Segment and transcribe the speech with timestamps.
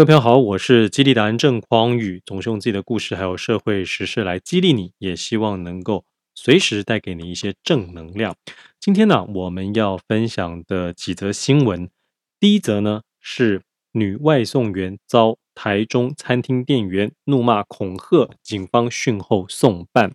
[0.00, 8.34] 各位朋友好，我是激励达人郑匡宇，总是用自己的故事还有社会时事来激励你，也希望能够随时带给你一些正能量。
[8.80, 11.90] 今天呢，我们要分享的几则新闻，
[12.38, 13.60] 第一则呢是
[13.92, 20.14] 女外送员遭台中餐厅店员怒骂恐吓，警方讯后送办。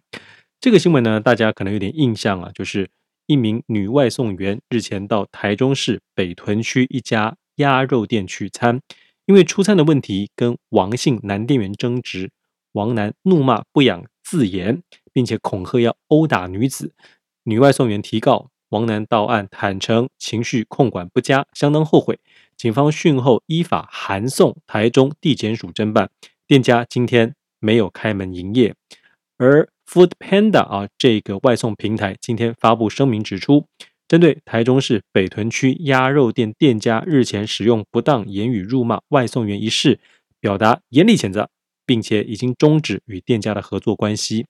[0.60, 2.90] 这个新闻呢，大家可能有点印象啊，就是
[3.28, 8.82] 一名女外送员日前到台中市北屯区一家鸭肉店取餐。
[9.26, 12.32] 因为出餐的问题跟王姓男店员争执，
[12.74, 16.94] 王男怒骂不雅自言，并且恐吓要殴打女子。
[17.44, 22.20] 女外送员提告，王男到案坦承情绪控管不佳，相当后悔。
[22.56, 26.10] 警方讯后依法函送台中地检署侦办。
[26.48, 28.76] 店家今天没有开门营业，
[29.38, 33.68] 而 Food Panda 啊这个外送平台今天发布声明指出。
[34.08, 40.00] 针对台中市北屯区鸭肉店店家日前使用不当言语辱骂外送员一事，
[40.40, 41.50] 表达严厉谴责，
[41.88, 44.46] 并且已经终止与店家的合作关系。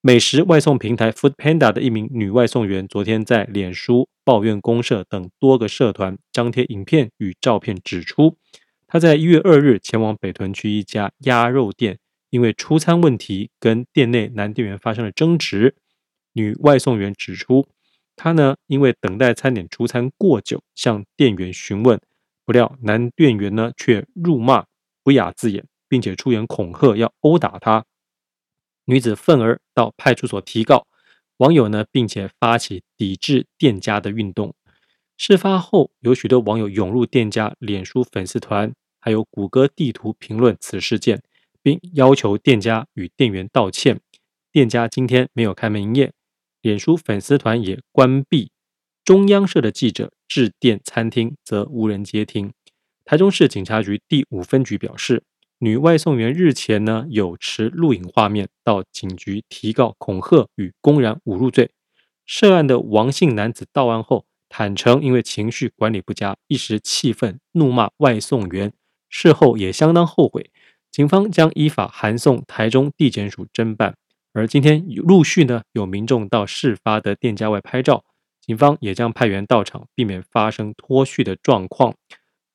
[0.00, 8.38] 美食外送平台 Foodpanda 的一名女外送员，昨天在脸书、抱怨公社等多个社团张贴影片与照片，指出
[8.86, 11.98] 她在一月二日前往北屯区一家鸭肉店，
[12.30, 15.76] 因为出餐问题跟店内男店员发生了争执。
[16.32, 17.66] 女外送员指出。
[18.22, 22.00] 他呢，因为等待餐点出餐过久，向店员询问，
[22.44, 24.66] 不料男店员呢却辱骂
[25.02, 27.84] 不雅字眼，并且出言恐吓要殴打他。
[28.84, 30.86] 女子愤而到派出所提告，
[31.38, 34.54] 网友呢，并且发起抵制店家的运动。
[35.16, 41.20] 事发后，有许多网友涌入店家脸书粉丝团，还有谷歌地图评论此事件，
[41.60, 44.00] 并要求店家与店员道歉。
[44.52, 46.12] 店家今天没有开门营业。
[46.62, 48.52] 脸书粉丝团也关闭，
[49.04, 52.52] 中央社的记者致电餐厅，则无人接听。
[53.04, 55.24] 台中市警察局第五分局表示，
[55.58, 61.72] 女外送员日前呢有持录影画面到警局提告恐吓与公然侮辱罪。
[62.24, 68.72] 涉案的王姓男子到案后坦承，因为情绪管理不佳，一时气愤怒骂外送员，
[69.08, 70.52] 事后也相当后悔。
[70.92, 73.96] 警方将依法函送台中地检署侦办。
[74.34, 78.04] 而今天陆续呢有民众到事发的店家外拍照，
[78.40, 81.94] 警方也将派员到场，避免发生脱序的状况。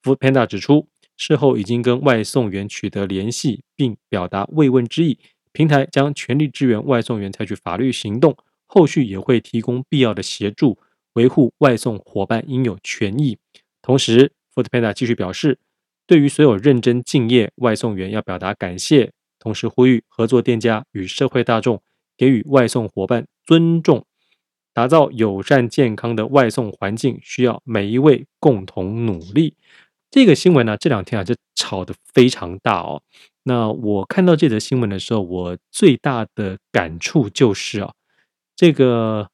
[0.02, 5.20] Foodpanda 指出，事后已经跟外送员取得联系，并表达慰问之意。
[5.52, 8.36] 平台将全力支援外送员采取法律行动，
[8.66, 10.78] 后续也会提供必要的协助，
[11.14, 13.38] 维护外送伙伴应有权益。
[13.82, 15.60] 同时，Foodpanda 继续表示，
[16.06, 19.12] 对于所有认真敬业外送员，要表达感谢。
[19.48, 21.82] 同时呼吁合作店家与社会大众
[22.18, 24.06] 给予外送伙伴尊重，
[24.74, 29.56] 打造友善健康的外送环境，需要每一位共同努力。
[30.12, 33.02] 这个新闻呢，这两天啊就炒得非常大哦。
[33.44, 37.94] 那我看到这则新闻的时候，我最大的感触就是啊，
[38.54, 39.30] 这个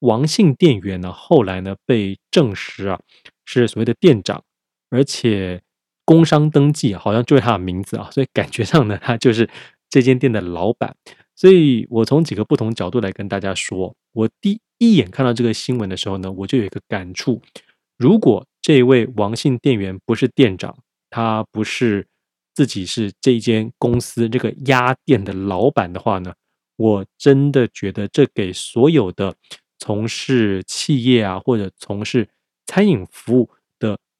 [0.00, 2.98] 王姓店员呢，后来呢被证实啊
[3.44, 4.42] 是所谓的店长，
[4.90, 5.62] 而且。
[6.06, 9.46] 工商登记好像就是他的名字啊，所以感觉上呢，他就是
[9.90, 10.96] 这间店的老板。
[11.34, 17.42] 所以我从几个不同角度来跟大家说，我第一眼看到这个新闻的时候呢，我就有一个感触：
[17.98, 20.78] 如果这位王姓店员不是店长，
[21.10, 22.06] 他不是
[22.54, 26.32] 自己是这间公司这个鸭店的老板的话呢，
[26.76, 29.34] 我真的觉得这给所有的
[29.78, 32.28] 从事企业啊或者从事
[32.64, 33.50] 餐饮服务。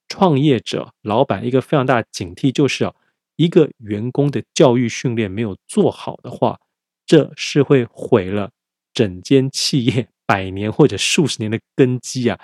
[0.09, 2.95] 创业者、老板一个非常大的警惕就是啊，
[3.37, 6.59] 一个员工的教育训练没有做好的话，
[7.05, 8.51] 这是会毁了
[8.95, 12.41] 整间企业 百年或者数十年的根基啊！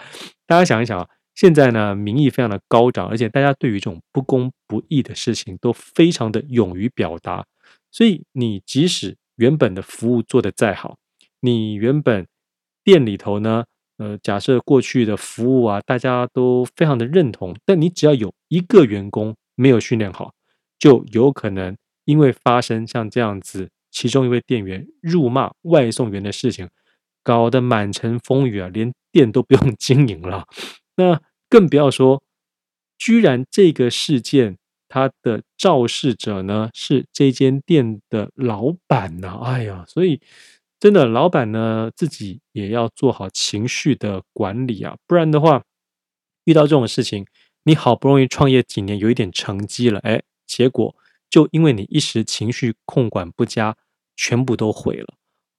[0.47, 7.47] 大家想一想啊，现在呢民意非常的高涨，而且大家对于这种不公不义的事情都非常的勇于表达，
[7.91, 10.97] 所以你即使原本的服务做得再好，
[11.41, 12.27] 你原本
[12.85, 13.65] 店里头呢。
[14.03, 20.33] 呃，假设过去的服务啊，大家都非常的认同，但你只要有一个员工没有训练好，
[20.77, 26.69] 就有可能因为发生像这样子，其中一位店员辱骂外送员的事情，
[27.23, 30.47] 搞得满城风雨啊，连店都不用 经营了。
[30.97, 32.21] 那更不要说，
[32.99, 34.57] 居然这个事件
[34.89, 39.39] 它的肇事者呢，是这间店的老板呐！
[39.45, 40.21] 哎呀，所以。
[40.83, 45.63] 真的，老板呢自己也要做好情绪的管理啊，不然的话，
[46.45, 47.25] 遇到这种事情，
[47.63, 50.97] 你好不容易创业几年，有一点成绩了，哎，结果
[51.31, 53.77] 就因为你一时情绪控管不佳，
[54.17, 55.15] 全部都毁了。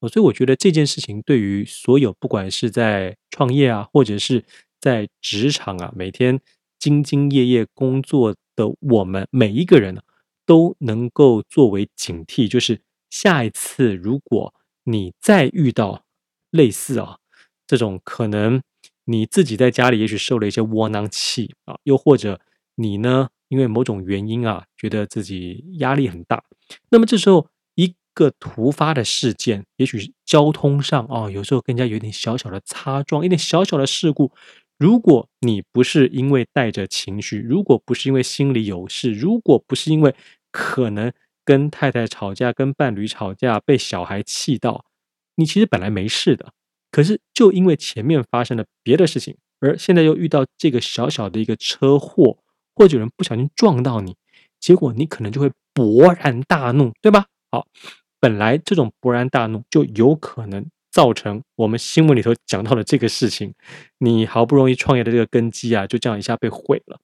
[0.09, 4.43] 所以我觉得这件事情对于所有不管是在创业啊，或者是
[4.81, 6.37] 在职场啊，每天
[6.81, 9.97] 兢兢业业工作的我们每一个人
[10.45, 14.53] 都能够作为警惕，就是下一次如果
[14.85, 16.03] 你再遇到
[16.51, 17.17] 类似啊
[17.65, 18.61] 这种可能，
[19.05, 22.39] 你自己在家里也许受了一些窝囊气啊，又或者
[22.75, 26.43] 你呢因为某种原因啊觉得自己压力很大，
[26.89, 34.31] 那么这时候一个突发的事件，也许交通上啊，有时候更加有点小小的擦撞，一点小小的事故。
[34.79, 40.13] 如果你不是因为带着情绪，如果不是因为心里有事，如果不是因为
[40.51, 41.11] 可能
[41.45, 44.85] 跟太太吵架、跟伴侣吵架、被小孩气到，
[45.35, 46.53] 你其实本来没事的。
[46.91, 52.37] 可是就因为前面发生了别的事情，而现在又遇到这个小小的一个车祸，
[52.75, 54.15] 或者有人不小心撞到你，
[54.59, 57.25] 结果你可能就会勃然大怒，对吧？
[57.51, 57.67] 好，
[58.19, 60.65] 本来这种勃然大怒就有可能。
[60.93, 63.55] 造成我们新闻里头讲到的这个事情，
[63.97, 66.99] 你好不容易创业的这个根基啊，就这样一下被毁了。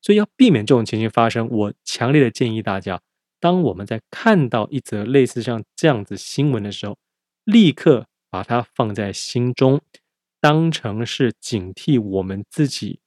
[0.00, 3.00] 所以要避免这种情形发生，我强烈的建议大家，
[3.42, 6.96] 当我们在看到一则类似像这样子新闻的时候，
[7.42, 9.80] 立刻把它放在心中，
[10.40, 13.00] 当成是警惕我们自己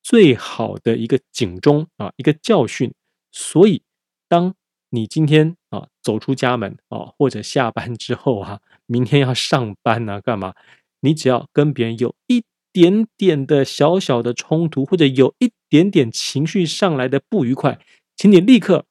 [0.00, 2.94] 最好的一个警钟啊，一个教训。
[3.32, 3.82] 所以
[4.28, 4.54] 当
[4.90, 10.54] 你今天啊走出家门啊，或者下班之后啊，明天要上班啊，干嘛？
[11.00, 17.80] 你只要跟别人有一点点的小小的冲突，或者有一点点情绪上来的不愉快，
[18.16, 18.86] 请你立刻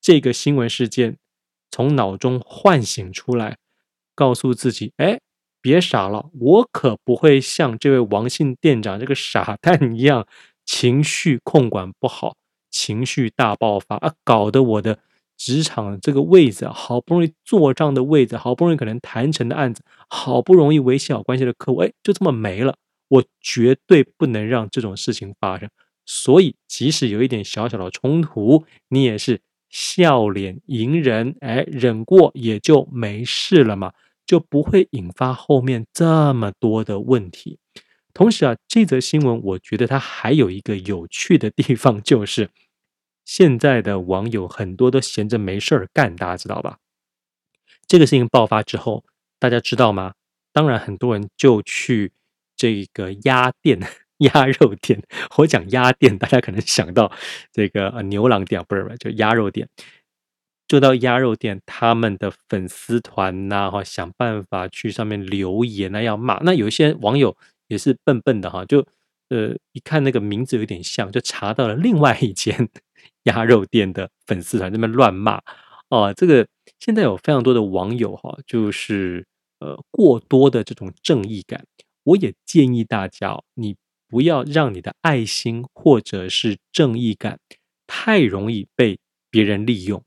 [0.00, 1.16] 这个新闻事件
[1.70, 3.58] 从脑中唤醒出来，
[4.14, 5.20] 告诉自己：哎，
[5.60, 10.26] 别傻了，我可不会像这位王姓店长这个傻 蛋一样，
[10.64, 12.36] 情绪控管不好，
[12.70, 14.98] 情绪大爆发啊，搞得我的。
[15.42, 22.76] 职场这个位置，好不容易做账的位置，好不容易可能谈成的案子，好不容易维系好关系的客户，哎，就这么没了。
[23.08, 25.70] 我绝对不能让这种事情发生。
[26.04, 29.40] 所以，即使有一点小小的冲突，你也是
[29.70, 33.92] 笑脸迎人，哎，忍过也就没事了嘛，
[34.26, 37.58] 就不会引发后面这么多的问题。
[38.12, 42.50] 同时啊，这则新闻我觉得它还有一个有趣的地方，就是。
[43.22, 46.78] 现在的网友很多都闲着没事儿干，大家知道吧？
[47.86, 49.04] 这个事情爆发之后，
[49.38, 50.14] 大家知道吗？
[50.52, 52.10] 当然，很多人就去
[52.56, 53.78] 这个鸭店、
[54.34, 55.02] 鸭肉店。
[55.36, 57.10] 我讲鸭店，大家可能想到
[57.52, 59.68] 这个牛郎店，不是不是，就鸭肉店。
[60.68, 66.38] 就到鸭肉店，他们的粉丝团呐，哈，想办法去上面留言啊，要骂。
[66.44, 67.36] 那有一些网友
[67.68, 68.86] 也是笨笨的哈，就
[69.30, 72.68] 呃一看那个名字有点像，就查到了另外一间。
[73.24, 75.40] 鸭肉店的粉丝团在那边乱骂
[75.88, 76.46] 哦，这个
[76.78, 79.26] 现在有非常多的网友哈，就是
[79.58, 81.64] 呃过多的这种正义感，
[82.04, 83.74] 我也建议大家，你
[84.10, 87.38] 不要让你的爱心或者是正义感
[87.86, 88.98] 太容易被
[89.30, 90.02] 别人利用。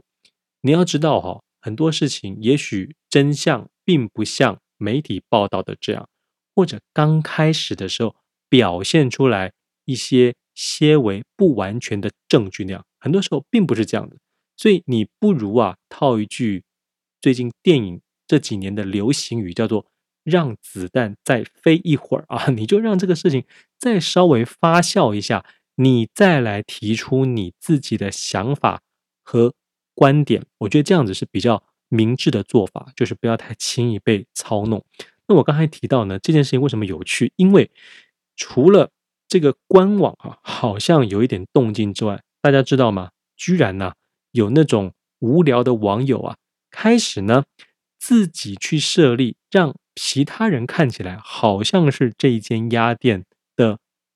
[0.62, 6.10] 你要知道哈，很多事情也许真相并不像媒体报道的这样，
[6.54, 8.16] 或者刚开始的时候
[8.50, 9.54] 表现出来
[9.86, 12.86] 一些些微不完全的证据那样。
[13.00, 14.18] 很多时候并不是这样的，
[14.58, 16.64] 所以你不如啊套一句
[17.22, 19.86] 最近电影这几年的流行语，叫做
[20.24, 23.44] “让子弹再飞一会儿”啊， 你就让这个事情
[23.84, 25.46] 再稍微发酵一下，
[25.76, 28.82] 你再来提出你自己的想法
[29.22, 29.54] 和
[29.94, 30.46] 观点。
[30.60, 34.86] 我觉得这样子是比较明智的做法，就是不要太轻易被操弄。
[35.28, 37.34] 那我刚才提到呢，这件事情为什么有趣？
[37.36, 37.70] 因为
[38.38, 38.90] 除了
[39.28, 43.10] 这个官网啊，好像有一点动静之外，大家知道吗？
[43.36, 43.96] 居然呢、
[44.32, 46.38] 有那种无聊的网友啊，
[46.72, 47.44] 开始呢
[48.00, 53.26] 自己去设立，让其他人看起来好像是这一间鸭店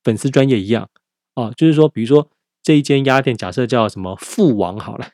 [0.04, 0.88] 粉丝专业一样
[1.34, 1.50] 啊。
[1.52, 2.30] 就是说，比如说
[2.62, 5.10] 这一间鸭店，假设叫什么“父王”好了，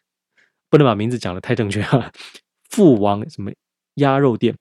[0.70, 2.12] 不能把名字讲得太正确哈
[2.70, 3.52] ，“父王”什么
[3.94, 4.56] 鸭肉店，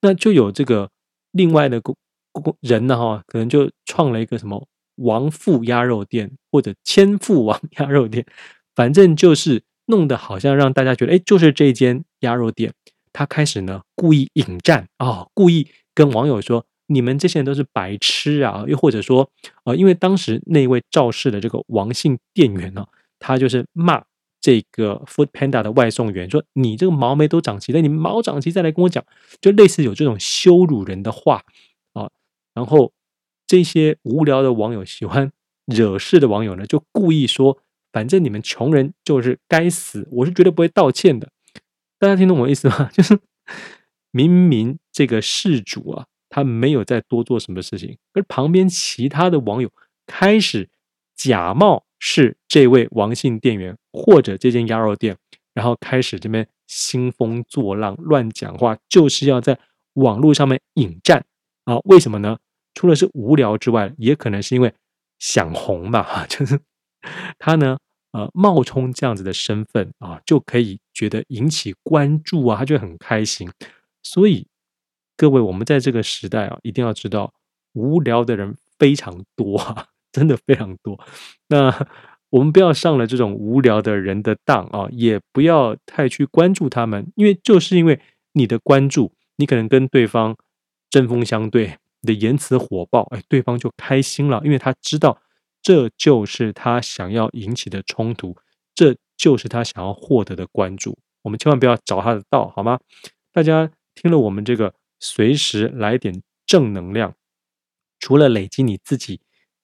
[0.00, 0.90] 那就有这个
[1.32, 1.96] 另外的公
[2.32, 4.66] 公人呢哈，可能就创了一个什么。
[5.00, 8.26] 王富鸭肉店或者千富王鸭肉店，
[8.74, 12.74] 反正就是弄得好像让大家觉得，哎，就是这间鸭肉店。
[13.12, 19.30] 他开始呢故意引战啊、故意跟网友说，你们这些人都是白痴啊，又或者说，
[19.64, 22.86] 呃，因为当时那位肇事的这个王姓店员呢，
[23.18, 24.04] 他就是骂
[24.40, 29.04] 这个 Food Panda 的外送员，说你这个毛没都长齐了，你毛长齐再来跟我讲，
[29.40, 31.42] 就类似有这种羞辱人的话
[31.92, 32.10] 啊、
[32.52, 32.92] 然后。
[33.50, 35.32] 这些无聊的网友喜欢
[35.64, 37.56] 惹事的网友呢，就故意说
[37.90, 41.30] ：“反正你们穷人就是该死，我是绝对不会道歉的。”
[41.98, 42.90] 大家听懂我的意思吗？
[42.92, 43.18] 就是
[44.10, 49.70] 明明这个事主啊，他没有再多做什么事情，而旁边其他的网友
[50.06, 50.68] 开始
[51.16, 55.16] 假冒是这位王姓店员或者这间鸭肉店，
[55.54, 59.58] 然后开始这边兴风作浪、乱讲话，就是要在
[59.94, 61.24] 网络上面引战
[61.64, 61.78] 啊？
[61.84, 62.38] 为什么呢？
[62.74, 64.72] 除了是无聊之外，也可能是因为
[65.18, 66.60] 想红吧， 就是
[67.38, 67.78] 他呢，
[68.12, 73.50] 呃，冒充这样子的身份啊，就可以觉得引起关注啊，他就很开心。
[74.02, 74.46] 所以
[75.18, 77.34] 各位，我们在这个时代啊，一定要知道，
[77.74, 79.88] 无聊的人非常多啊。
[80.10, 80.98] 真的非常多，
[81.48, 81.86] 那
[82.30, 88.00] 我们不要上了这种无聊的人的当啊，也不要太去关注他们，因为就是因为
[88.32, 90.34] 你的关注，你可能跟对方
[90.88, 95.20] 针锋相对，你的言辞火爆，哎，对方就开心了，因为他知道
[95.60, 98.34] 这就是他想要引起的冲突，
[98.74, 100.96] 这就是他想要获得的关注。
[101.22, 102.80] 我们千万不要找他的道，好吗？
[103.30, 107.14] 大家听了我们这个，随时来点正能量，
[107.98, 109.20] 除了累积你自己。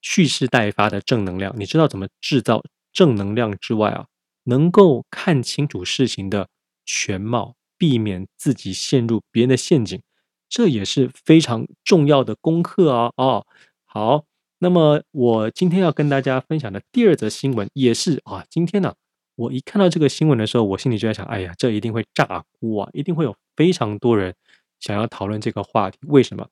[0.06, 2.62] 蓄势待发的正能量，你知道怎么制造
[2.92, 4.04] 正能量之外啊，
[4.42, 6.50] 能够看清楚事情的
[6.84, 10.02] 全貌，避免自己陷入别人的陷阱，
[10.46, 13.12] 这也是非常重要的功课啊！
[13.16, 13.46] 哦，
[13.86, 14.26] 好，
[14.58, 18.94] 那么我今天要跟大家分享的第二则新闻也是啊，今天呢、
[19.36, 24.34] 我一看到这个新闻的时候，我心里就在想，哎呀，这一定会炸锅啊，一定会有非常多人
[24.80, 25.98] 想要讨论这个话题。
[26.02, 26.48] 为什么？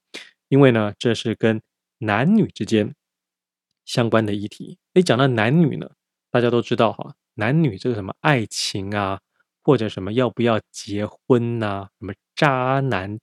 [0.48, 1.60] 因为呢，这是跟
[1.98, 2.94] 男女之间。
[3.84, 5.90] 相关的议题，诶，讲到男女呢，
[6.30, 9.20] 大家都知道哈，男女这个什么爱情啊，
[9.60, 13.18] 或者什么要不要结婚呐、什么渣男、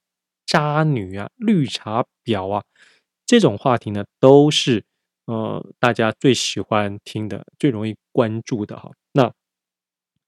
[0.45, 2.61] 渣女啊、绿茶婊啊，
[3.25, 4.83] 这种话题呢，都是
[5.27, 8.91] 呃大家最喜欢听的、最容易关注的哈。
[9.13, 9.31] 那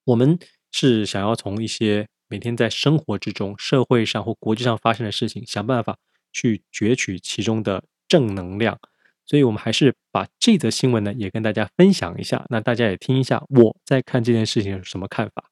[0.05, 0.39] 我们
[0.71, 5.97] 是想要从一些每天在生活之中、社会上或国际上发生的事情，想办法
[6.31, 8.79] 去攫取其中的正能量。
[9.25, 12.45] 所以，我们还是把这则新闻呢也跟大家分享一下。
[12.49, 15.51] 那大家也听一下我在看这件事情有什么看法。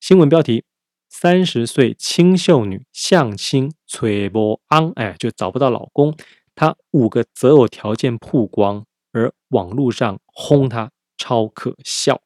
[0.00, 0.64] 新闻标题：
[1.10, 6.16] 三十岁清秀女相亲崔波昂，哎，就找不到老公。
[6.54, 12.22] 她五个择偶条件曝光，而网络上轰她超可笑。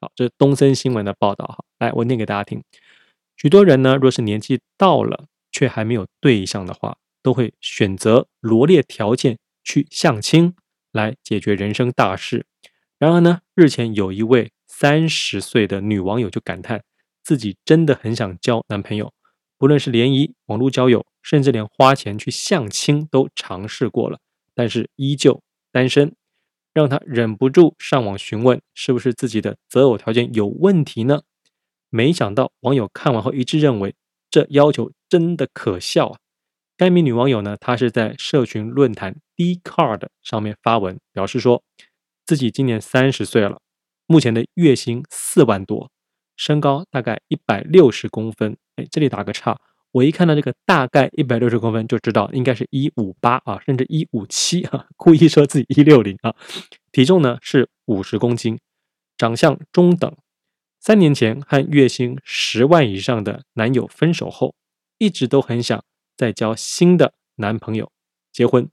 [0.00, 1.44] 好，这是东森新闻的报道。
[1.46, 2.62] 哈，来，我念给大家听。
[3.36, 9.38] 许多人呢，若是年纪到了却还没有对象的话，都会选择罗列条件。
[9.64, 10.54] 去相亲
[10.92, 12.46] 来解决人生大事。
[12.98, 16.82] 然而呢，日前有一位三十岁的女网友就感叹，
[17.22, 19.12] 自己真的很想交男朋友，
[19.58, 24.18] 不论是联谊、网络交友，甚至连花钱去相亲都尝试过了，
[24.54, 26.14] 但是依旧单身，
[26.72, 31.20] 让她忍不住上网询问，是不是自己的择偶条件有问题呢？
[31.90, 33.94] 没想到网友看完后一致认为，
[34.30, 36.18] 这要求真的可笑啊！
[36.76, 41.62] 该名女网友呢，她是在社群论坛 Dcard 上面发文，表示说
[42.26, 43.60] 自己今年三十岁了，
[44.06, 45.90] 目前的月薪四万多，
[46.36, 48.56] 身高大概一百六十公分。
[48.76, 49.58] 哎，这里打个叉，
[49.92, 56.34] 我一看到这个大概一百六十公分，就知道应该是一五八啊，甚至一五七啊，故意说自己一六零啊。
[56.92, 58.60] 体重呢是五十公斤，
[59.16, 60.14] 长相中等。
[60.88, 64.54] 三年前和月薪十万以上的男友分手后，
[64.96, 65.84] 一直都很想。
[66.16, 67.92] 再交新的男朋友，
[68.32, 68.70] 结婚，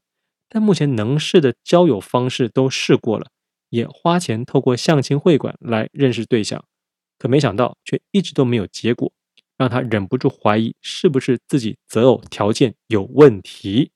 [0.48, 3.32] 但目前能试的交友方式都试过了，
[3.70, 6.64] 也花钱透过相亲会馆来认识对象，
[7.20, 9.12] 可没想到却一直都没有结果，
[9.58, 13.92] 让他忍不住怀疑是不是自己择偶条件有问题。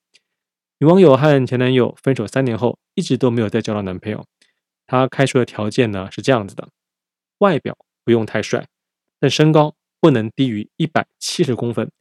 [0.79, 4.25] 女网友和前男友分手三年后，一直都没有再交到男朋友。
[4.85, 6.67] 她开出的条件呢是这样子的：
[7.37, 8.67] 外表不用太帅，
[9.19, 11.91] 但身高不能低于一百七十公分。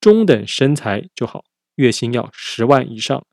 [0.00, 1.44] 中等身材就好，
[1.76, 3.24] 月薪要十万以上，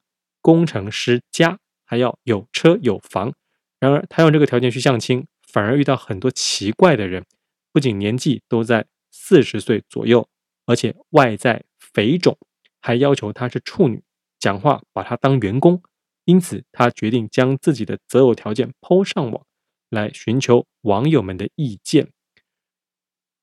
[0.41, 3.33] 工程师加，还要有车有房。
[3.79, 7.25] 然而，他用这个条件去相亲，反而遇到很多奇怪的人，
[7.73, 10.27] 不仅年纪都在四十岁左右，
[10.65, 12.37] 而且外在肥肿，
[12.79, 14.01] 还要求他是处女，
[14.39, 15.81] 讲话把他当员工。
[16.25, 19.45] 因此，他决定将自己的择偶条件抛上网，
[19.91, 22.09] 来寻求网友们的意见。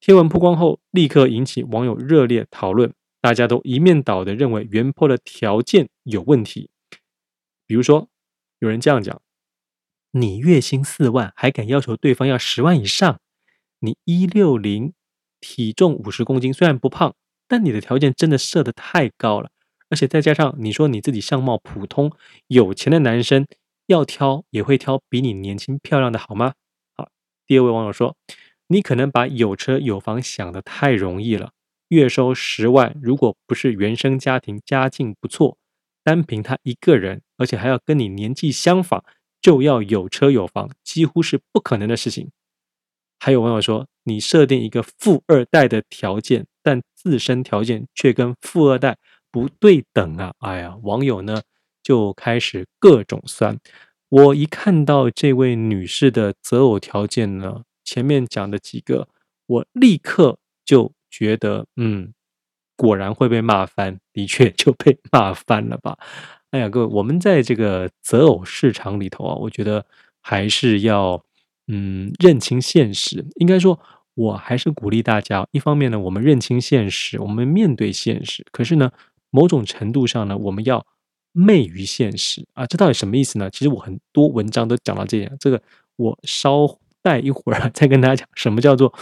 [0.00, 2.92] 贴文曝光后，立刻引起网友热烈讨论。
[3.20, 6.70] 大家都一面倒的认为原坡的条件有问题，
[7.66, 8.08] 比如说
[8.60, 9.20] 有人这样讲：
[10.12, 13.20] 你月薪四万还敢要求对方要十万以上？
[13.80, 14.94] 你一六零，
[15.40, 17.16] 体重五十公斤，虽然不胖，
[17.48, 19.50] 但你的条件真的设得太高了，
[19.90, 22.12] 而且再加上你说你自己相貌普通，
[22.46, 23.44] 有钱的男生
[23.88, 26.52] 要挑也会挑比你年轻漂亮的好吗？
[26.94, 27.08] 好，
[27.46, 28.14] 第二位网友说：
[28.66, 31.52] 你可能把有车有房想得太容易了。
[31.88, 35.56] 月收十万，如果不是原生家庭家境不错，
[36.04, 39.02] 单凭他一个人，而且还要跟你年纪相仿，
[39.40, 42.30] 就要有车有房，几乎是不可能的事情。
[43.18, 48.98] 还有网友说，你设定一个富二代的条件，但自身条件却跟富二代
[49.30, 50.34] 不对等啊！
[50.40, 51.40] 哎呀，网友呢
[51.88, 53.58] 就开始各种酸。
[54.10, 59.08] 我一看到这位女士的择偶条件呢，前面讲的几个，
[59.46, 62.12] 我立刻就觉得，嗯，
[62.76, 65.96] 果然会被骂翻，的确就被 骂翻了吧。
[66.50, 69.86] 哎呀，各位，我们在这个择偶市场里头啊，我觉得
[70.20, 71.24] 还是要
[71.68, 73.24] 嗯认清现实。
[73.36, 73.80] 应该说，
[74.12, 78.44] 我还是鼓励大家，一方面呢，我们认清现实，我们面对现实。
[78.52, 78.92] 可是呢，
[79.30, 80.84] 某种程度上呢，我们要
[81.38, 82.66] 昧于现实啊。
[82.66, 83.48] 这到底什么意思呢？
[83.50, 85.36] 其实我很多文章都讲到这样。
[85.38, 85.62] 这个
[85.96, 88.92] 我稍待一会儿再跟大家讲，什么叫做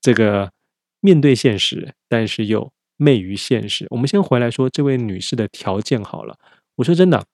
[0.00, 0.52] 这个
[1.00, 3.86] 面对现实，但是又昧于现实。
[3.90, 6.36] 我们先回来说这位女士的条件好了。
[6.76, 7.24] 我说真的，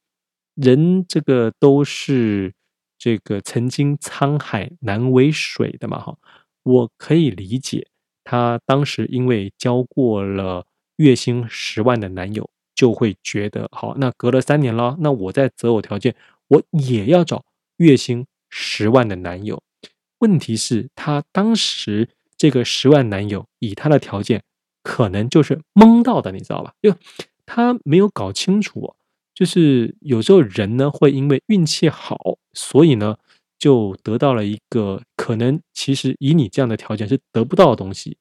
[0.55, 2.55] 人这个都是
[2.99, 6.17] 这个曾经沧海难为水的嘛哈，
[6.63, 7.89] 我可以理解
[8.25, 16.15] 她当时因为交过了月薪十万的男友，就会觉得好，那隔了三年了，那我在择偶条件，
[16.47, 17.45] 我也要找
[17.79, 19.61] 月薪十万的男友。
[20.19, 24.45] 问题是，他当时这个十万男友以他的条件，
[24.83, 26.75] 可能就是蒙到的，你知道吧？
[26.81, 26.95] 就
[27.45, 28.95] 他没有搞清楚。
[29.35, 33.19] 就是有时候人呢会因为运气好，所以呢
[33.59, 38.17] 就得到了一个可能其实以你这样的条件是得不到的东西。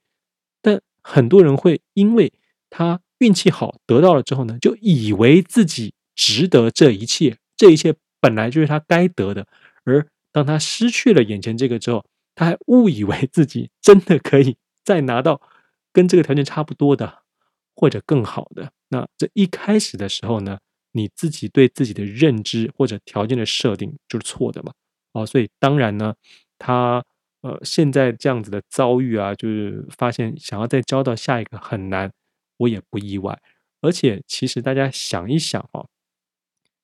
[0.62, 2.34] 但很多人会因为
[2.70, 9.48] 他运气好得到了之后呢，就以为自己值得这一切，这一切本来就是他该得的。
[9.84, 12.06] 而当他失去了眼前这个之后，
[12.36, 15.42] 他还误以为自己真的可以再拿到
[15.94, 17.20] 跟这个条件差不多的
[17.76, 18.72] 或者更好的。
[18.90, 20.58] 那这一开始的时候呢，
[20.92, 24.74] 你自己对自己的认知或者条件的设定就是错的嘛？
[25.14, 26.14] 哦，所以当然呢，
[26.60, 27.04] 他
[27.42, 32.12] 呃现在这样子的遭遇啊，就是发现想要再交到下一个很难，
[32.58, 33.42] 我也不意外。
[33.82, 35.88] 而且其实大家想一想哦，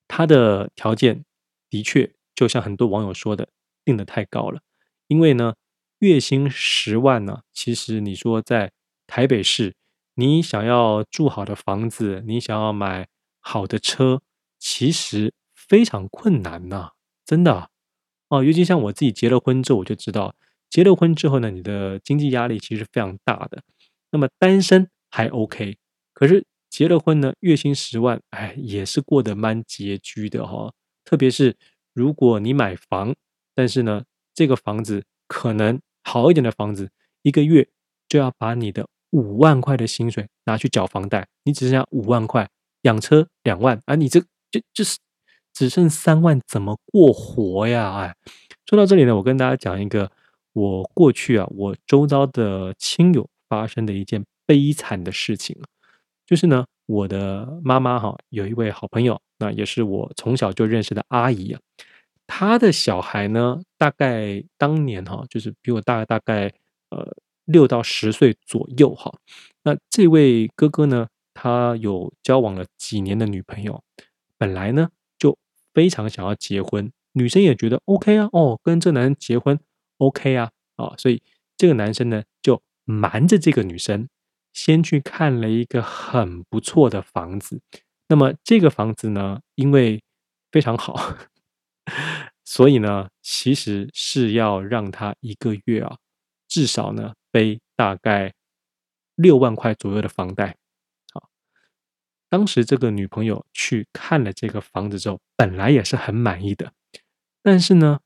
[0.07, 1.25] 他的条件
[1.69, 3.47] 的确就像很多网友说的，
[3.85, 4.61] 定得太高了。
[5.07, 5.55] 因为呢，
[5.99, 8.71] 月薪十万呢，其实你说在
[9.07, 9.75] 台北市，
[10.15, 13.07] 你想要住好的房子，你想要买。
[13.43, 14.21] 好的车
[14.59, 16.91] 其实非常困难呐、
[17.25, 17.71] 真的
[18.29, 18.43] 哦。
[18.43, 20.35] 尤其像我自己结了婚之后，我就知道，
[20.69, 23.63] 结了婚之后呢，你的经济压力其实非常大的。
[24.11, 25.77] 那么单身还 OK，
[26.13, 30.73] 可是结了婚呢，月薪十万，哎，也是过得蛮拮据的哈、哦。
[31.03, 31.55] 特别是
[31.93, 33.13] 如果你买房，
[33.53, 36.89] 但是呢，这个房子可能好一点的房子，
[37.21, 37.67] 一个月
[38.07, 42.49] 就要把你的五万块的薪水拿去缴房贷，你只剩下五万块。
[42.83, 44.19] 养车两万啊，你这
[44.49, 44.97] 就就是
[45.53, 47.95] 只剩三万，怎么过活呀？
[47.97, 48.15] 哎，
[48.65, 50.11] 说到这里呢，我跟大家讲一个
[50.53, 55.55] 我过去啊，我周遭的亲友发生的一件悲惨的事情，
[56.25, 61.59] 就是呢，我的妈妈哈有一位好朋友，那也是我从小就认识的阿姨啊，
[62.27, 66.53] 她的小孩呢，大概当年哈，就是比我大大概
[66.89, 69.13] 呃六到十岁左右哈，
[69.63, 73.83] 那这位哥哥呢，他有交往了几年的女朋友，
[74.37, 75.37] 本来呢就
[75.73, 79.59] 非常想要结婚，女生也觉得 OK 啊，哦，跟这男人结婚
[79.97, 81.21] OK 啊，啊、所以
[81.57, 84.07] 这个男生呢就瞒着这个女生，
[84.53, 87.61] 先去看了一个很不错的房子。
[88.07, 90.03] 那么这个房子呢，因为
[90.51, 91.17] 非常好，
[92.43, 95.97] 所以呢，其实是要让他一个月啊，
[96.47, 98.33] 至少呢背大概
[99.15, 100.57] 六万块左右的房贷。
[101.13, 101.29] 好
[102.29, 106.73] 当时这个女朋友去看了这个房子之后，本来也是很满意的，
[107.41, 107.99] 但是呢，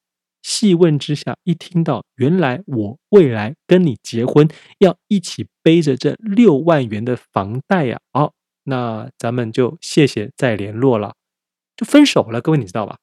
[0.45, 8.31] 细问之下，一听到原来我未来跟你结婚要一起背着这六万元的房贷呀，哦，
[8.65, 11.15] 那咱们就谢谢再联络了，
[11.75, 12.41] 就分手了。
[12.41, 12.99] 各位你知道吧？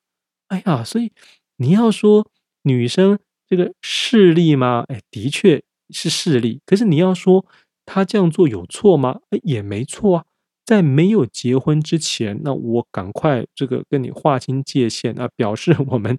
[0.47, 1.11] 哎呀，所以
[1.57, 2.31] 你要说
[2.63, 4.85] 女生这个势利吗？
[4.87, 6.61] 哎，的确是势利。
[6.65, 7.45] 可是你要说
[7.85, 9.19] 她这样做有错吗？
[9.31, 10.25] 哎，也没错啊。
[10.65, 16.17] 在没有结婚之前，那我赶快这个跟你划清界限啊，表示我们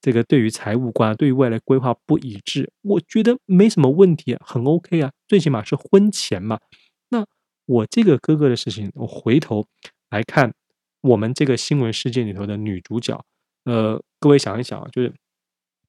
[0.00, 6.60] 这个对于财务观、对于未来规划不一致，我觉得没什么问题，很 OK 啊，最起码是婚前嘛。
[7.08, 7.26] 那
[7.66, 9.66] 我这个哥哥的事情，我回头
[10.10, 10.54] 来看
[11.00, 13.24] 我们这个新闻事件里头的女主角，
[13.64, 15.14] 呃，各位想一想，就是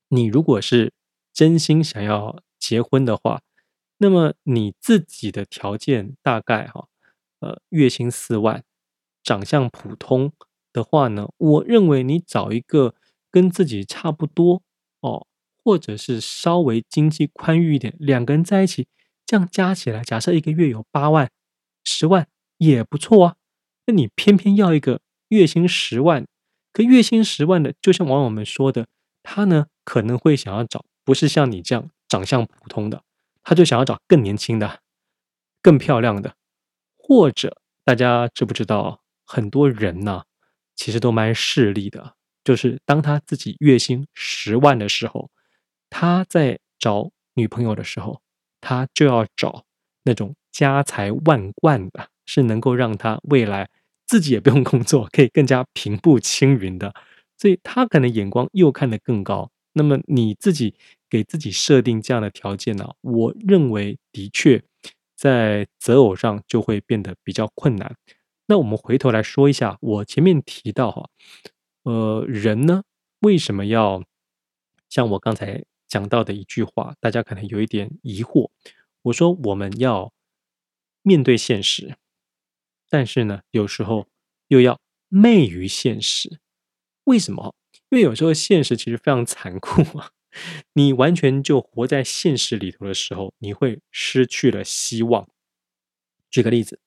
[0.09, 0.93] 你如果是
[1.33, 3.41] 真心想要结婚的话，
[3.97, 6.87] 那么你自己的条件大概哈。
[7.39, 8.63] 呃，月薪四万，
[9.21, 10.33] 长相普通
[10.73, 12.95] 的话呢，我认为你找一个
[13.37, 14.63] 跟自己差不多
[15.01, 15.27] 哦，
[15.63, 18.87] 或者是稍微经济宽裕一点，两个人在一起，
[19.27, 21.29] 这样加起来，假设一个月有八万、
[21.83, 23.35] 十万也不错啊。
[23.85, 26.25] 那你偏偏要一个月薪十万，
[26.73, 28.87] 可月薪十万的，就像网友们说的，
[29.21, 33.03] 他呢可能会想要找不是像你这样长相普通的，
[33.43, 34.79] 他就想要找更年轻的、
[35.61, 36.33] 更漂亮的，
[36.97, 40.23] 或者大家知不知道，很多人呢，
[40.75, 42.16] 其实都蛮势利的。
[42.47, 45.29] 就是当他自己月薪十万的时候，
[45.89, 48.21] 他在找女朋友的时候，
[48.61, 49.65] 他就要找
[50.03, 53.69] 那种家财万贯的，是能够让他未来
[54.05, 56.93] 自己也不用工作，可以更加平步青云的。
[57.37, 59.51] 所以他可能眼光又看得更高。
[59.73, 60.73] 那么你自己
[61.09, 62.93] 给自己设定这样的条件呢？
[63.01, 64.63] 我认为的确
[65.17, 67.93] 在择偶上就会变得比较困难。
[68.45, 71.09] 那我们回头来说一下，我前面提到哈。
[71.87, 72.83] 呃，人呢，
[73.21, 74.03] 为什么要
[74.89, 76.93] 像我刚才讲到的一句话？
[76.99, 78.49] 大家可能有一点疑惑。
[79.03, 80.11] 我说我们要
[81.01, 81.95] 面对现实，
[82.89, 84.07] 但是呢，有时候
[84.49, 86.41] 又要昧于现实。
[87.05, 87.55] 为什么？
[87.87, 90.11] 因为有时候现实其实非常残酷啊！
[90.73, 95.25] 你完全就活在现实里头的时候，你会失去了希望。
[96.29, 96.81] 举个例子，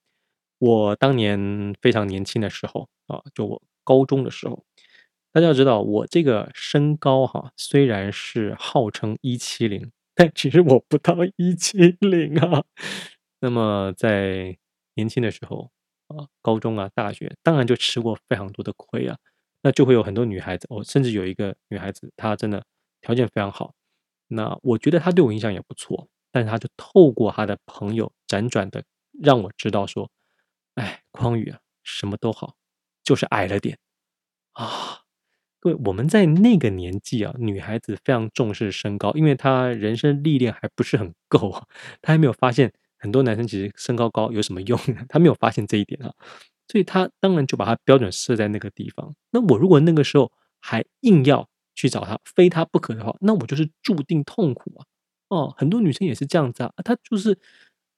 [0.59, 4.63] 我当年非常年轻的时候啊，就我高中的时候。
[5.33, 12.65] 大家要知道，我这个身高哈，虽然是号称一七零，但其实我不到一七零啊。
[13.41, 14.59] 那么在
[14.95, 15.71] 年轻的时候
[16.09, 19.17] 啊，高中啊、大学，当然就吃过非常多的亏啊。
[19.63, 22.65] 那就会有很多女孩子，哦，甚至有一个女孩子，她真的
[23.01, 23.75] 条件非常好。
[24.29, 28.83] 那我觉得她对我印象也不错，但是她就透过她的朋友辗转的
[29.23, 30.11] 让我知道说，
[30.75, 32.57] 哎，匡宇啊，什么都好，
[33.05, 33.79] 就是矮了点
[34.55, 35.03] 啊。
[35.61, 41.67] 各位，我们在那个年纪啊，女孩子非常重视身高，因为她人生历练还不是很够啊，
[42.01, 46.11] 她还没有发现很多男生其实身高高有什么用， 她没有发现这一点啊，
[46.69, 49.15] 所以她当然就把她标准设在那个地方。
[49.33, 54.87] 那我如果那个时候还硬要去找她，非她不可的话，那我就是注定痛苦啊！
[55.29, 57.39] 哦，很多女生也是这样子啊，她就是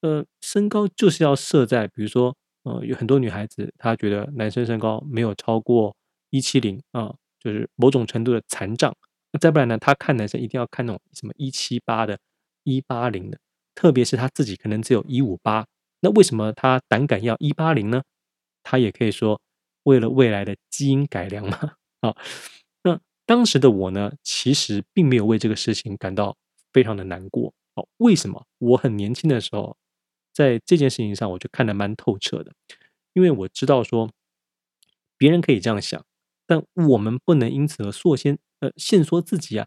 [0.00, 5.94] 呃，身高就是要设在，比如说呃，有很多女孩子她觉得男生身高没有超过
[6.30, 7.14] 一七零啊。
[7.42, 8.94] 就是某种程度的残障，
[9.32, 9.76] 那再不然呢？
[9.78, 12.18] 他看男生一定要看那种什么一七八的、
[12.62, 13.38] 一八零的，
[13.74, 15.66] 特别是他自己可能只有一五八，
[16.00, 18.02] 那为什么他胆敢要一八零呢？
[18.62, 19.40] 他也可以说
[19.82, 21.74] 为了未来的基因改良嘛。
[22.02, 22.14] 啊，
[22.84, 26.36] 那当时的我呢，其实并没有为这个事情感到
[26.72, 27.52] 非常的难过。
[27.74, 28.46] 哦，为什么？
[28.58, 29.76] 我很年轻的时候，
[30.32, 32.52] 在这件事情上我就看得蛮透彻的，
[33.14, 34.10] 因为我知道说
[35.16, 36.04] 别人可以这样想。
[36.52, 39.66] 但我们不能因此而缩先呃限缩自己啊，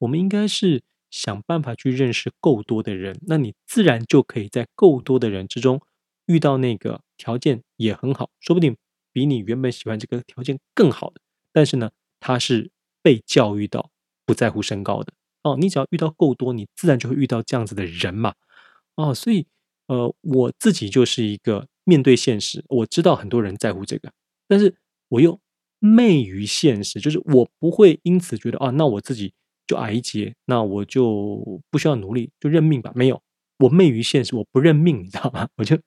[0.00, 5.80] 我们应该是想办法去认识够多的人，那你自然就可以在够多的人之中
[6.26, 8.76] 遇到那个条件也很好，说不定
[9.14, 11.22] 比你原本喜欢这个条件更好的，
[11.52, 12.70] 但是呢，他是
[13.00, 13.90] 被教育到
[14.26, 18.34] 不在乎身高的哦，你只要遇到够多，你自然就会遇到这样子的人嘛，
[18.96, 19.46] 哦，所以
[19.86, 24.12] 呃我自己就是一个面对现实，我知道很多人在乎这个，
[24.46, 24.76] 但是
[25.08, 25.40] 我又。
[25.78, 29.32] 昧于现实，就是我不会因此觉得啊，那我自己
[29.66, 32.92] 就矮一截，那我就不需要努力，就认命吧。
[32.94, 33.20] 没有，
[33.58, 35.48] 我昧于现实，我不认命，你知道吗？
[35.56, 35.78] 我就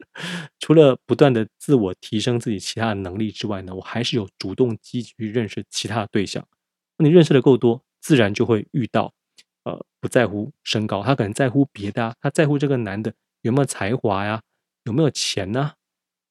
[0.60, 6.46] 除了不断的自我提升自己其他的能力之外呢，我还是有主动积极去认识其他的对象。
[6.98, 9.12] 你认识的够多，自然就会遇到
[9.64, 14.42] 呃不在乎身高，他可能在乎别的啊，他在乎这个男的有没有才华呀，
[14.84, 15.74] 有没有钱呢，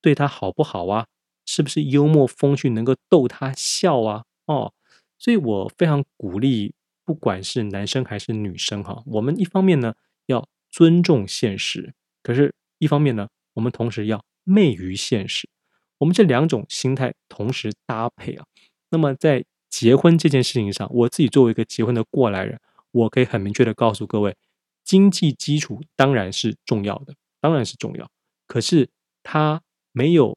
[0.03, 1.07] 对他好不好啊？
[1.51, 4.25] 是不是幽默风趣，能够逗他笑啊？
[4.45, 4.75] 哦，
[5.17, 6.75] 所以我非常鼓励，
[7.07, 9.95] 不管是男生还是女生哈，我们一方面呢
[10.27, 15.49] 要尊重现实，可是一方面呢，我们同时要昧于现实。
[15.97, 18.45] 我们这两种心态同时搭配啊，
[18.91, 24.37] 那么在结婚这件事情上，我自己作为一个结婚的过来人，我可以很明确的告诉各位，
[24.85, 28.07] 经济基础当然是重要的，当然是重要，
[28.47, 28.91] 可是
[29.23, 30.37] 它没有。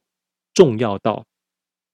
[0.54, 1.24] 重要到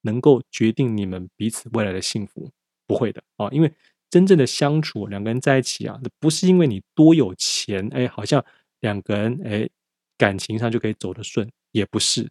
[0.02, 2.50] 能够决定你们彼此未来的幸福，
[2.86, 3.48] 不会的啊！
[3.50, 3.72] 因为
[4.10, 8.44] 真正的相处，两个人在一起啊，不是因为你多有钱，哎，好像
[8.80, 9.68] 两个人哎
[10.16, 12.28] 感情上就可以走得顺，也不是。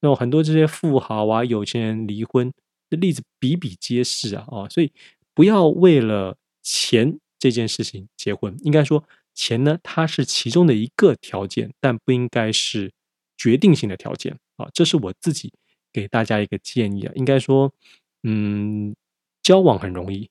[0.00, 2.52] 那很多这些富豪啊、有钱人离婚
[2.88, 4.46] 的例子比比皆是啊！
[4.50, 4.92] 啊，所以
[5.34, 8.56] 不要为了钱这件事情结婚。
[8.62, 12.92] 应该说，钱呢，它是其中的一个条件，但不应该是
[13.36, 14.68] 决定性的条件啊！
[14.72, 15.52] 这是我自己。
[15.92, 17.72] 给大家一个建议啊，应该说，
[18.22, 18.94] 嗯，
[19.42, 20.28] 交往很容易，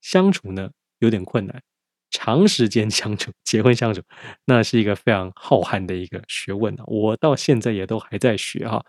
[0.00, 1.62] 相处呢有点困难，
[2.10, 4.02] 长时间 相处，结婚相处，
[4.44, 6.84] 那是一个非常浩瀚的一个学问啊。
[6.86, 8.84] 我到现在也都还在学哈。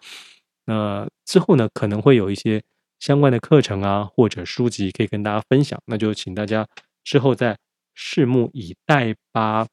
[0.66, 2.62] 那之后呢，可能会有一些
[3.00, 6.68] 相关的课程啊，或者书籍可以跟大家分享，那就请大家
[7.04, 7.58] 之后再
[7.96, 9.68] 拭目以待吧。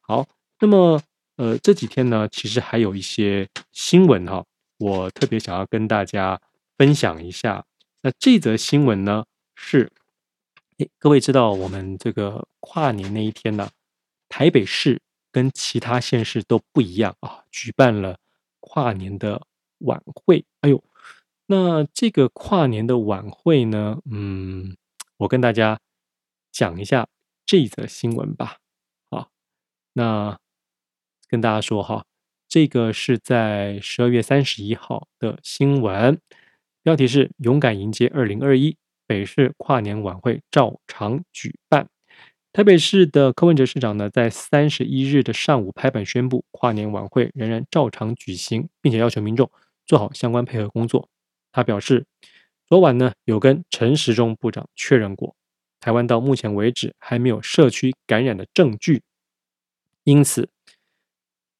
[0.00, 0.26] 好，
[0.60, 1.00] 那么
[1.36, 4.44] 呃这几天呢，其实还有一些新闻哈，
[4.78, 6.40] 我特别想要跟大家
[6.76, 7.64] 分享一下。
[8.02, 9.90] 那这则新闻呢是，
[10.78, 13.70] 诶，各位知道我们这个跨年那一天呢，
[14.28, 15.00] 台北市
[15.32, 18.18] 跟其他县市都不一样啊，举办了
[18.60, 19.46] 跨年的
[19.78, 20.44] 晚会。
[20.60, 20.82] 哎呦，
[21.46, 24.76] 那这个跨年的晚会呢，嗯，
[25.18, 25.80] 我跟大家
[26.52, 27.08] 讲一下
[27.46, 28.58] 这则新闻吧。
[29.10, 29.28] 啊，
[29.94, 30.38] 那
[31.28, 32.04] 跟大家说哈，
[32.54, 36.20] 这个是在十二月三十一号的新闻。
[36.84, 38.76] 标题是“勇敢迎接二零二一，
[39.08, 41.88] 北市跨年晚会照常举办”。
[42.54, 49.50] 台北市的柯文哲市长呢，在三十一日的上午拍板宣布，跨年晚会仍然照常举行，并且要求民众
[49.84, 51.08] 做好相关配合工作。
[51.50, 52.06] 他表示，
[52.68, 55.34] 昨晚呢有跟陈时中部长确认过，
[55.80, 59.02] 台湾到目前为止还没有社区感染的证据，
[60.04, 60.48] 因此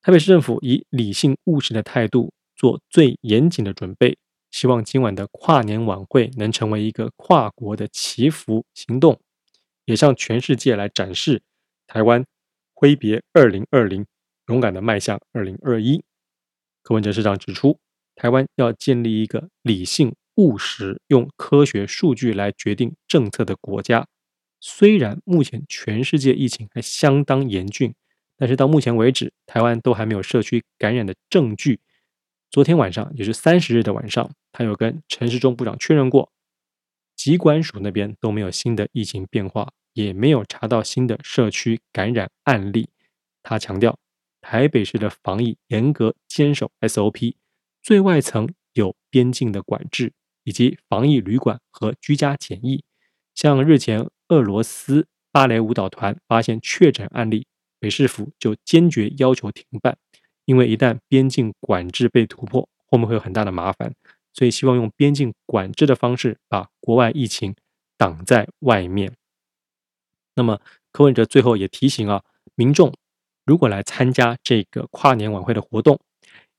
[0.05, 4.19] 台北市政府以理性务实的态度做最严谨的准备。
[4.51, 9.19] 希望今晚的跨年晚会能成为一个跨国的祈福行动，
[9.87, 11.41] 也向全世界来展示
[11.87, 12.23] 台湾
[12.75, 14.05] 挥别二零二零，
[14.49, 16.05] 勇敢的迈向二零二一。
[16.83, 17.79] 柯文哲市长指出，
[18.15, 24.07] 台湾要建立一个理性务实、用科学数据来决定政策的国家。
[24.61, 27.95] 虽然目前全世界疫情还相当严峻，
[28.45, 31.81] 但是到目前为止，台湾都还没有社区感染的证据。
[32.51, 36.31] 昨天晚上，也是三十日的晚上，他有跟陈时中部长确认过，
[37.17, 42.91] 疾管署那边都没有新的疫情变化，也没有查到新的社区感染案例。
[43.43, 43.99] 他强调，
[44.43, 47.37] 台北市的防疫严格坚守 SOP，
[47.83, 52.85] 最外层有边境的管制，以及防疫旅馆和居家检疫。
[53.35, 57.47] 像日前俄罗斯芭蕾舞蹈团发现确诊案例，
[57.85, 59.99] 北市府就坚决要求停办。
[60.47, 63.95] 因为一旦边境管制被突破，后面会有很大的麻烦，
[64.33, 67.55] 所以希望用边境管制的方式把国外疫情
[67.99, 69.13] 挡在外面。
[70.35, 72.23] 那么柯文哲最后也提醒啊，
[72.55, 72.95] 民众
[73.45, 76.01] 如果来参加这个跨年晚会的活动，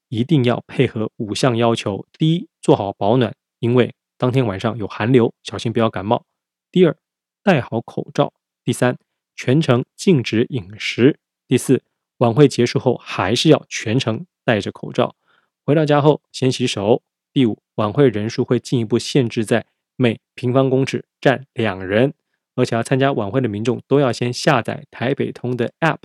[0.09, 6.23] 一定要配合五项要求：第一，做好保暖，因为当天晚上有寒流，小心不要感冒；
[6.71, 6.95] 第二，
[7.41, 8.33] 戴好口罩；
[8.63, 8.97] 第三，
[9.35, 11.15] 全程禁止饮食；
[11.47, 11.83] 第四。
[12.19, 15.17] 晚会结束后，还是要全程戴着口罩。
[15.65, 17.03] 回到家后，先洗手。
[17.33, 19.65] 第五，晚会人数会进一步限制在
[19.97, 22.13] 每平方公尺站两人，
[22.55, 25.97] 而且要参加晚会的民众都要先下载台北通的 App，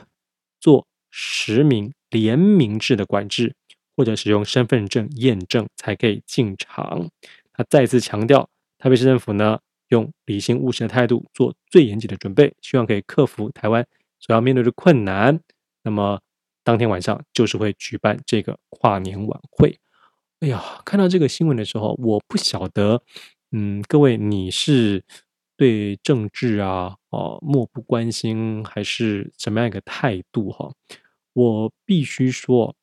[0.59, 3.55] 做实名联名制的管制，
[3.97, 7.09] 或者使用身份证验证才可以进场。
[7.53, 9.61] 他再次强调，台北市政府呢，
[9.91, 13.87] 用理性务实的态度做最严谨的准备，希望可以克服台湾
[14.19, 15.39] 所要面对的困难。
[15.83, 16.21] 那么
[16.65, 19.79] 当天晚上就是会举办这个跨年晚会。
[20.41, 23.03] 哎呀，看到这个新闻的时候，我不晓得，
[23.53, 25.05] 嗯，各位你是
[25.57, 30.73] 对政治啊，哦，漠不关心，还是什么样一个态度哈？
[31.33, 32.75] 我必须说，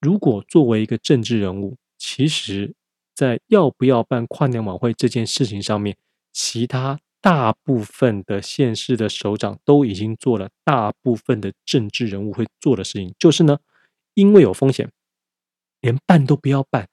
[0.00, 2.74] 如果作为一个政治人物，其实
[3.20, 5.94] 在要不要办跨年晚会这件事情上面，
[6.32, 6.98] 其他。
[7.22, 13.58] 大部分的县市的首长都已经做了大部分的政治人物会做的事情，就是呢，
[14.14, 14.90] 因为有风险，
[15.82, 16.88] 连办都不要办，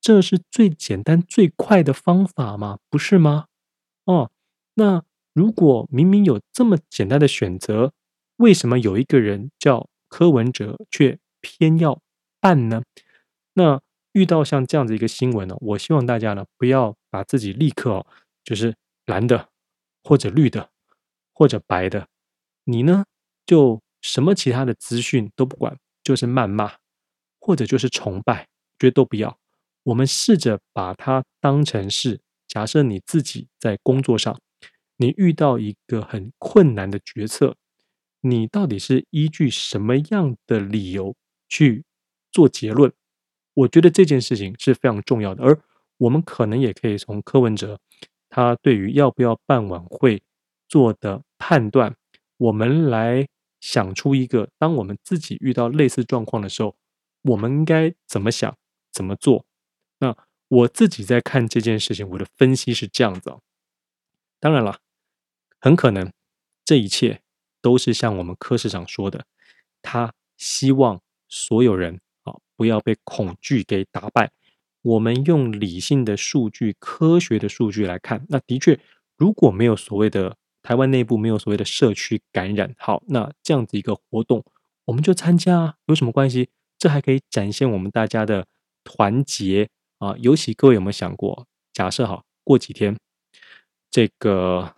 [0.00, 2.80] 这是最简单最快的方法吗？
[2.90, 3.46] 不是吗？
[4.04, 4.32] 哦，
[4.74, 7.92] 那如果明明有这么简单的选择，
[8.38, 12.02] 为什么有一个人叫柯文哲却偏要
[12.40, 12.82] 办呢？
[13.54, 13.80] 那
[14.12, 18.06] 遇到像这样子一个新闻呢，我希望大家呢不要把自己立刻哦，
[18.44, 18.74] 就是
[19.06, 19.48] 蓝的。
[20.04, 20.70] 或者绿的，
[21.34, 22.08] 或者白的，
[22.64, 23.04] 你呢
[23.44, 26.72] 就什么其他的资讯都不管，就是谩骂，
[27.38, 29.36] 或者就是崇拜，觉得都不要。
[29.82, 34.40] 我们试着把它当成是，假设你自己在工作上，
[34.96, 37.54] 你遇到一个很困难的决策，
[38.22, 41.14] 你到底是依据什么样的理由
[41.50, 41.84] 去
[42.32, 42.90] 做结论？
[43.58, 45.58] 我觉得这件事情是非常重要的，而
[45.96, 47.80] 我们可能也可以从柯文哲。
[48.28, 50.22] 他对于要不要办晚会
[50.68, 51.96] 做的判断，
[52.36, 53.26] 我们来
[53.58, 56.76] 想出一个，当我们自己遇到类似状况的时候，
[57.22, 58.54] 我们应该怎么想、
[58.92, 59.44] 怎么做？
[59.98, 60.14] 那
[60.48, 63.40] 我自己在看这件事情，我的分析是这样子哦。
[64.38, 64.78] 当然了，
[65.58, 66.12] 很可能
[66.64, 67.22] 这一切
[67.60, 69.24] 都是像我们柯市长说的，
[69.82, 72.00] 他希望所有人
[72.58, 74.32] 不要被恐惧给打败。
[74.82, 78.80] 我们用理性的数据、科学的数据来看，那的确，
[79.16, 84.44] 如果没有所谓的台湾内部没有所谓的社区感染，好，那这样子一个活动，
[84.86, 86.48] 我们就参加啊，有什么关系？
[86.76, 88.46] 这还可以展现我们大家的
[88.82, 89.68] 团结
[89.98, 90.16] 啊。
[90.18, 92.96] 尤其各位有没有想过，假设哈过几天，
[93.90, 94.74] 这个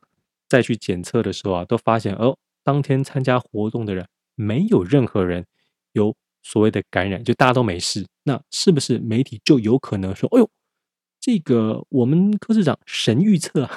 [0.48, 5.46] 再去检测的时候啊，都发现哦，当天参加活动的人没有任何人
[5.92, 8.06] 有所谓的感染，就大家都没事。
[8.24, 10.48] 那是不是媒体就有可能说：“哎呦，
[11.20, 13.70] 这个我们柯市长神预测啊！”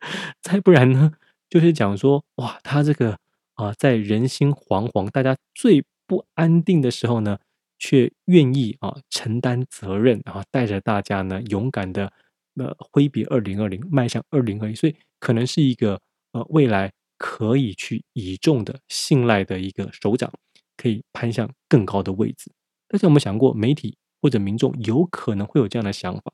[0.40, 1.12] 再不然呢，
[1.48, 3.18] 就是讲说：“哇，他这个
[3.54, 7.38] 啊，在人心惶惶、大家最不安定的时候呢，
[7.78, 12.12] 却愿意啊承担责任啊，带着大家呢勇敢的
[12.56, 14.74] 呃挥别二零二零，迈向二零二一。
[14.74, 16.00] 所以可能是一个
[16.32, 20.32] 呃未来可以去倚重的、信赖的一个首长，
[20.80, 22.50] 可以攀向更高的位置。”
[22.88, 26.32] 但是我们想过，媒体或者民众有可能会有这样的想法，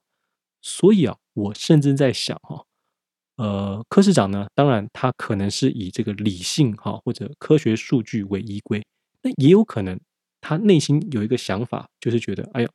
[0.62, 2.64] 所以啊，我甚至在想哈，
[3.36, 8.82] 呃，柯市长呢，当然他可能是以这个理性哈或者科学数据为依归，
[9.22, 10.00] 那也有可能
[10.40, 12.68] 他内心有一个想法，就是觉得，哎呀，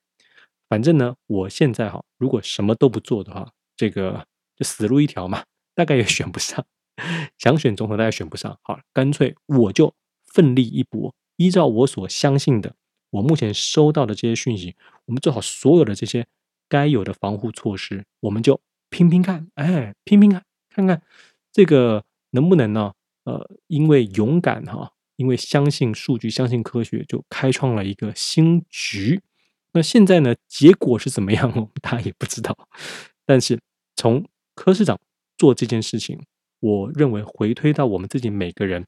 [0.70, 6.64] 反正呢，我现在哈，如果什么都不做的话，这个就死路一条嘛，大概也选不上，
[7.40, 9.94] 想选总统大概选不上，好，干脆我就
[10.26, 12.76] 奋力一搏，依照我所相信的。
[13.10, 14.76] 我目前收到的这些讯息，
[15.06, 16.26] 我们做好所有的这些
[16.70, 21.02] 该有的防护措施，我们就拼拼看，哎，拼拼看，看看
[21.52, 22.94] 这个能不能呢？
[23.24, 29.22] 呃，因为勇敢哈，因为相信数据，相信科学，就开创了一个新局。
[29.74, 31.52] 那现在呢，结果是怎么样？
[31.56, 32.56] 我们大家也不知道。
[33.26, 33.60] 但是
[33.96, 34.26] 从
[34.56, 35.00] 柯市长
[35.38, 36.20] 做这件事情，
[36.60, 38.86] 我认为回推到我们自己每个人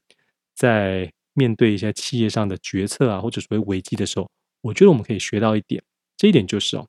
[0.54, 1.12] 在。
[1.34, 4.30] 面对一些企业上的决策啊，或者所谓危机的时候，
[4.62, 5.82] 我觉得我们可以学到一点，
[6.16, 6.88] 这一点就是哦，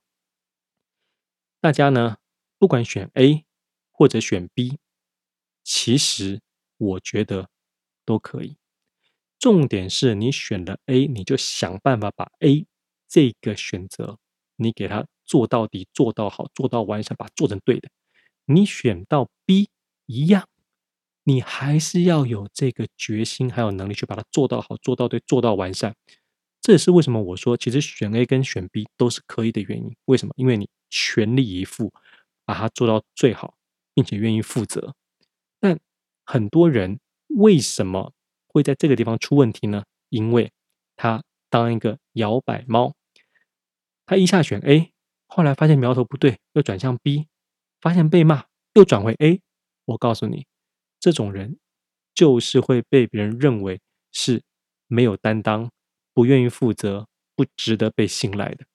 [1.60, 2.17] 大家呢，
[2.58, 3.43] 不管选 A
[3.91, 4.77] 或者选 B，
[5.63, 6.41] 其实
[6.77, 7.49] 我觉得
[8.05, 8.58] 都可以。
[9.39, 12.65] 重点是你选了 A，你就想办法把 A
[13.08, 14.17] 这个选择，
[14.55, 17.89] 你给它做到底、做到好、做到完善，把它做成对的。
[18.45, 19.69] 你选到 B
[20.05, 20.47] 一样。
[21.28, 25.96] 你还是要有这个决心，还有能力去把它做到好、做到对、做到完善。
[26.62, 29.96] 这也是为什么我说，其实选 A 跟选 B 都是可以的原因。
[30.06, 30.34] 为什么？
[30.38, 31.92] 因为你全力以赴
[32.46, 33.56] 把它做到最好，
[33.96, 34.94] 并且愿意负责。
[35.60, 35.80] 但
[36.26, 38.14] 很多人为什么
[38.48, 39.84] 会在这个地方出问题呢？
[40.10, 40.52] 因为
[40.96, 42.94] 他当一个摇摆猫，
[44.06, 44.92] 他一下选 A，
[45.28, 47.28] 后来发现苗头不对，又转向 B，
[47.82, 49.42] 发现被骂，又转回 A。
[49.86, 50.46] 我告诉你。
[51.06, 51.60] 这种人
[52.15, 53.80] 就是会被别人认为
[54.12, 54.41] 是
[54.88, 55.70] 没有担当、
[56.15, 58.65] 不愿意负责、不值得被信赖的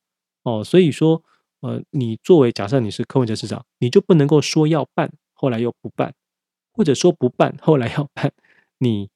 [0.45, 0.63] 哦。
[0.63, 1.25] 所以说，
[1.59, 6.15] 呃，你作为假设你是柯文哲市长，你就不能够说要办，后来又不办，
[6.71, 8.33] 或者说不办，后来要办。
[8.79, 9.11] 你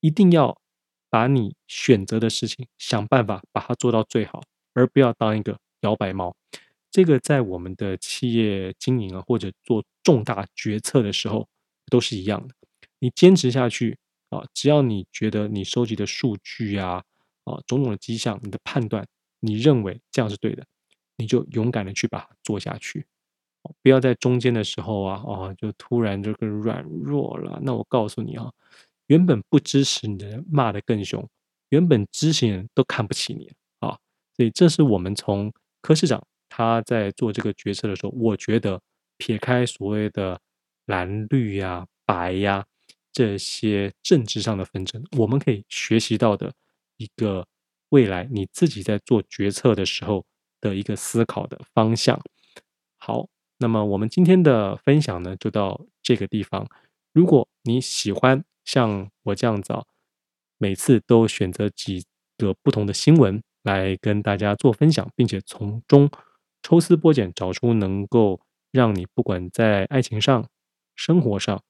[0.00, 0.60] 一定要
[1.08, 4.42] 把你选择的事情想办法把它做到最好，
[4.74, 6.36] 而不要当一个摇摆猫。
[6.90, 11.48] 这个在我们的企业经营啊，或者做重大决策的时候。
[11.94, 12.54] 都是一样的，
[12.98, 13.96] 你坚持下去
[14.30, 17.00] 啊，只要你觉得你收集的数据啊，
[17.44, 19.06] 啊，种种的迹象，你的判断，
[19.38, 20.66] 你认为这样是对的，
[21.16, 23.06] 你就勇敢的去把它做下去，
[23.80, 27.60] 不要在中间的时候啊，哦，就突然这个软弱了。
[27.62, 28.50] 那我告诉你啊，
[29.06, 31.24] 原本不支持你的人骂得更凶，
[31.68, 33.96] 原本支持人都看不起你啊。
[34.36, 38.80] 所以这是我们从柯市长他在做这个决策的时候，我觉得
[39.16, 40.40] 撇开所谓的。
[40.86, 42.64] 蓝绿呀、白呀、
[43.12, 46.52] 这些政治上的纷争，我们可以学习到的
[46.96, 47.46] 一个
[47.90, 50.24] 未来你自己在做决策的时候
[50.60, 52.20] 的一个思考的方向。
[52.98, 53.28] 好，
[53.58, 56.66] 那么我们今天的分享呢，就到这个地方。
[57.12, 59.84] 如果你喜欢像我这样子啊，
[60.58, 62.04] 每次都选择几
[62.36, 66.10] 个不同的新闻来跟大家做分享，并且从中
[66.62, 68.40] 抽丝剥茧，找出能够
[68.72, 70.48] 让你不管在爱情上，
[70.94, 71.62] 生活上、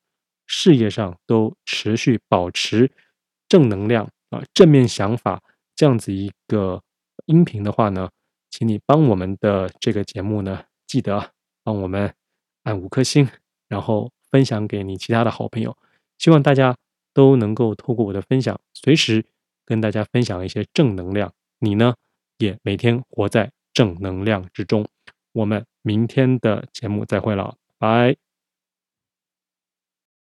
[0.46, 2.90] 事业上都持续保持
[3.48, 5.42] 正能量啊，正面想法
[5.74, 6.82] 这样子一个
[7.26, 8.10] 音频的话呢，
[8.50, 12.14] 请你帮我们的这个节目呢，记得帮我们
[12.64, 13.28] 按五颗星，
[13.68, 15.76] 然后分享给你其他的好朋友。
[16.18, 16.76] 希望大家
[17.12, 19.24] 都能够透过我的分享，随时
[19.64, 21.32] 跟大家分享一些正能量。
[21.58, 21.94] 你呢，
[22.38, 24.86] 也每天活在正能量之中。
[25.32, 28.33] 我们明天的节目再会了，拜。